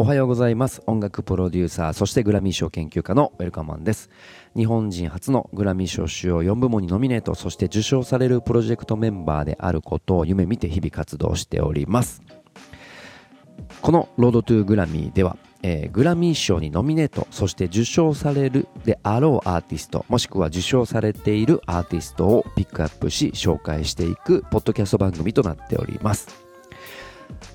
[0.00, 0.80] おはようございます。
[0.86, 4.10] 音楽プロデューサーそしてグラミー賞研究家のウェルカマンです。
[4.54, 12.22] 日本人初のグラミー賞主要4部門にノミネートそして受賞されるプロジェクトメンバーであることを夢見て日々活動しております。
[13.82, 26.28] このロードトゥーグラミーでは、えー、グラミー賞にノミネートそして受賞されるであろうアーティストもしくは受賞されているアーティストをピックアップし紹介していくポッドキャスト番組となっております。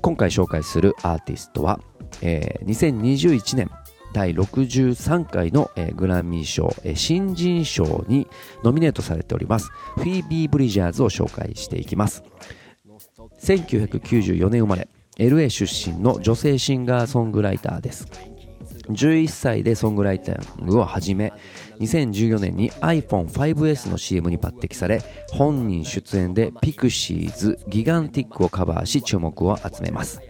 [0.00, 1.80] 今回紹介するアーティストは
[2.22, 3.70] えー、2021年
[4.12, 8.26] 第63回の、えー、グラミー賞、えー、新人賞に
[8.64, 9.70] ノミネートされております。
[9.96, 12.22] フィービー・ブリジャーズを紹介していきます
[13.42, 18.06] 1994年生まれ LA 出身の女性シンガーソングライターです。
[18.88, 21.32] 11歳でソングライターグを始め
[21.78, 30.20] 2014年に iPhone5S の CM に抜擢され本人出演でピクシーズギガンティックをカバーし注目を集めます。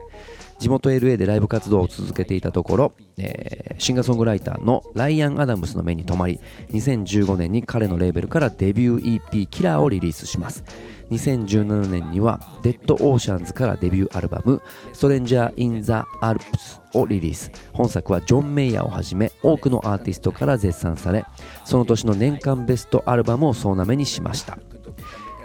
[0.60, 6.38] 地元 LA でライブ活動を続けていたところ、えー、シンガーソングライターのライアン・アダムスの目に留まり
[6.70, 10.62] 2015年に彼のレーベルからデビュー EP キラーをリリースします。
[11.10, 17.50] 2017年にはデッドオーシャンズからデビューアルバムストレンジャー・イン・ザ・アルプスをリリース。
[17.72, 21.24] 本作はジョン・メイヤーをはじめ多くのアーティストから絶賛され
[21.64, 24.58] その年の年間ベストアルバムを総なめにしました。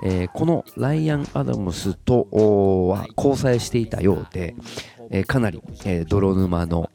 [0.07, 2.27] えー、このライアン・アダムスと
[2.89, 4.55] は交際していたようで、
[5.09, 6.91] えー、かなり、えー、泥沼の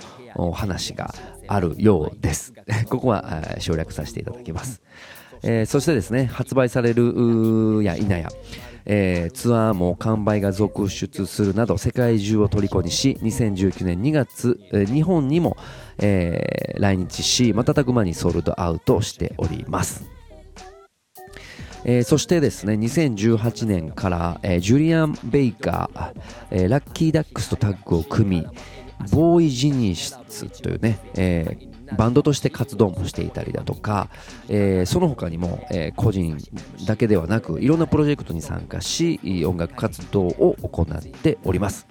[0.54, 1.12] 話が
[1.48, 2.54] あるようです。
[2.88, 4.80] ここは省略させていただきます。
[5.42, 8.28] えー、そしてですね、発売されるや否や、
[8.86, 15.56] えー、ツアーも完売が続出するなど世界中を虜にし2019年2月、えー、日本にも、
[15.98, 20.19] えー、来日し瞬く間にソールドアウトしております
[21.84, 26.12] えー、そしてですね2018年から、えー、ジュリアン・ベイカー、
[26.50, 28.46] えー、ラッキーダックスとタッグを組み
[29.10, 30.18] ボーイ・ジニス
[30.62, 31.56] というね、え、
[31.96, 34.10] バンドとして活動もしていたりだとか、
[34.48, 36.36] え、その他にも、え、個人
[36.86, 41.89] だけではなくいろんなプロジェクトに参加し音楽活動を行っております。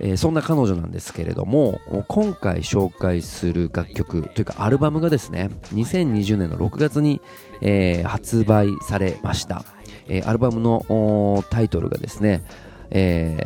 [0.00, 7.20] えー、そんな彼女なんですけれども今回紹介する楽曲というかアルバムがですね2020年の6月に、
[7.60, 9.64] えー、発売されました、
[10.08, 12.42] えー、アルバムのタイトルがですね、
[12.90, 13.38] え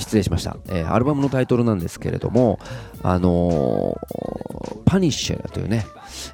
[0.00, 2.58] 失礼しました、えアルバムのタイトルなんですけれども
[3.02, 3.98] あの
[4.84, 5.86] パニッシャーというね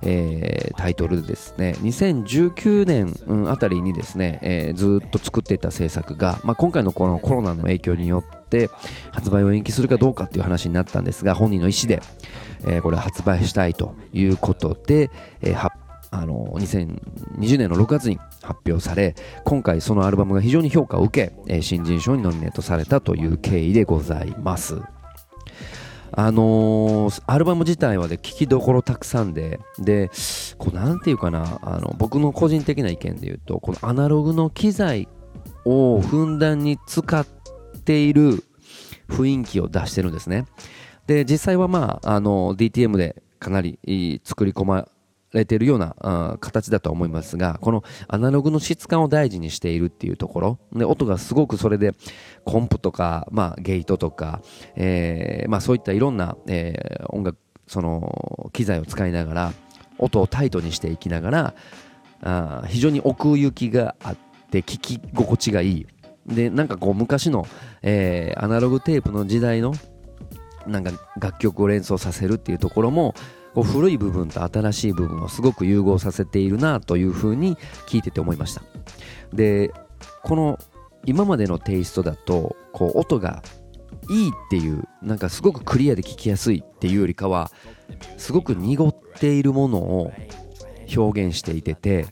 [0.03, 8.71] えー、タイトルでですね2019年、うん、あたりにですね、えー、ずっと作っていた制作が、まあ、今回のこのコロナの影響によって
[9.13, 12.01] 発売を延期するかどうかっていう話になったんですが本人の意思で、
[12.67, 15.11] え、これ発売したいということで、
[15.41, 15.55] えー、
[16.11, 24.81] あの2020年の6月に発表され今回そのアルバムが非常に評価を受け、え、新人賞にノミネートされたという経緯でございます。
[26.13, 30.11] あのー、アルバム自体はで聴きどころたくさんで、で、
[30.57, 35.09] こうなんていうかな、あの僕の個人的な意見で言うと、このアナログの機材
[35.65, 37.27] をふんだんに使っ
[37.85, 38.45] ている
[39.09, 40.47] 雰囲気を出してるんですね。
[41.07, 43.79] で、実際はまあ、あの、DTM でかなり
[44.25, 44.89] 作り込ま
[45.37, 51.95] れているような形だと思いますが、このアナログの質感を大事にしているっていうところ、で音がすごくそれで
[52.45, 54.43] コンプとか、まあ、ゲートとか、
[54.75, 59.53] えーまあ、そういったいろんな、えー、音楽その機材を使いながら
[59.99, 61.55] 音をタイトにしていきながら
[62.23, 64.17] あ非常に奥行きがあっ
[64.51, 65.87] て聞き心地がいい。
[66.27, 67.47] でなんかこう昔の、
[67.83, 69.75] えー、アナログテープの時代の
[70.67, 73.15] なんか楽曲を連想させるっていうところも
[73.57, 77.57] こう古い部分と新しい部分をすごく融合させているなというふうに
[77.89, 78.61] 聞いてて思いました。
[79.33, 79.73] で
[80.23, 80.59] この
[81.07, 83.43] 今までのテイストだとこう音が
[84.11, 87.51] いいっていうなんかすごくクリアで聞きやすいっていうよりかは
[88.19, 90.13] すごく濁っているものを
[90.95, 92.09] 表現していてて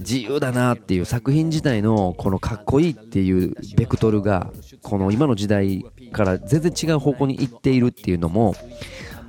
[0.00, 4.52] 自由だなっていう作品自体のこのかっこいいっていうベクトルが
[4.82, 8.54] この今の時代から全然違う方向に行っているっていうのも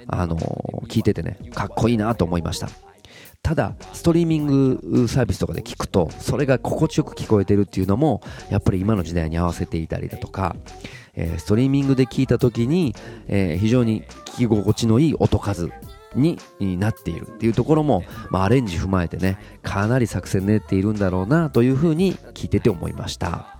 [0.08, 0.38] あの
[0.88, 2.70] 聞いててねかっこいいなと思いました。
[3.44, 10.56] ただストリーミングサービスとかで聞くとそれが心地よく聞こえてるっていうのもやっぱり今の時代に合わせていたりだとか、
[11.14, 12.94] えー、ストリーミングで聞いた時に、
[13.28, 15.70] えー、非常に聞き心地のいい音数
[16.16, 16.38] に
[16.78, 23.54] なっているっていうところも、まあ、アレンジ踏まえてねかなり作戦練っているんだろうなというふうに聞いてて思いました。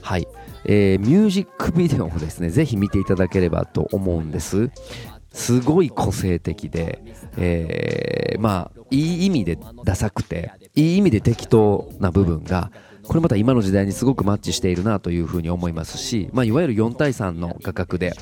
[0.00, 0.26] はい、
[0.64, 4.70] えー、ミュージックビデオもですねぜひ見ていただければと思うんです。
[5.32, 7.02] すごい個性的で、
[7.36, 12.70] えー、まあいい意味でダサくていい意味で適当な部分が
[13.08, 18.12] これまた今の時代にすごくマッチしているなというふうに思いますし、まあ、いわゆる4対3の画角で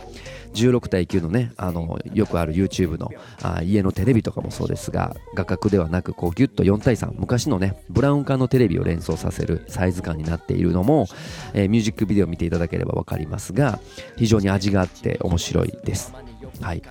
[0.54, 3.10] 16対9のねあのよくある YouTube の
[3.42, 11.08] あ家のテレビとかもそうですが画角ではなくこうギュッと4対3昔のねブラウン管のテレビを連想させるサイズ感になっているのも、
[11.52, 13.80] えー、ミュージックビデオを見ていただければ分かりますが
[14.16, 16.12] 非常に味があって面白いです。
[16.60, 16.82] はい、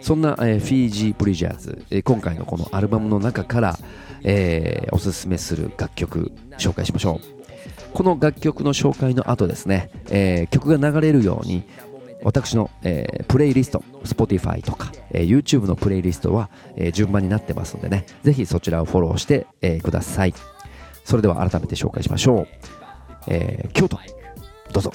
[0.00, 3.78] そんな、えー、フィージー・プリジャーズ、えー、今回のこのアルバムの中から、
[4.22, 7.34] えー、おすすめする楽曲紹介しましょう。
[7.92, 11.62] この楽曲の紹介の後ですね、え、曲が流れるように
[12.24, 20.34] 私の、えー、プレイリスト Spotify とか、えー、YouTube のプレイリストは、えー、順番になってますのでねぜひそちらをフォローして、え、ください。
[21.04, 22.48] それでは改めて紹介しましょう、
[23.28, 23.98] え、京都
[24.72, 24.92] どうぞ。